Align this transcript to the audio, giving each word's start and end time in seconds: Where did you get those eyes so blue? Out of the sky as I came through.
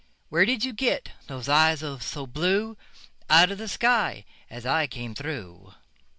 Where 0.29 0.45
did 0.47 0.63
you 0.63 0.73
get 0.73 1.09
those 1.27 1.47
eyes 1.47 1.83
so 1.99 2.25
blue? 2.25 2.75
Out 3.29 3.51
of 3.51 3.59
the 3.59 3.67
sky 3.67 4.25
as 4.49 4.65
I 4.65 4.87
came 4.87 5.13
through. 5.13 5.75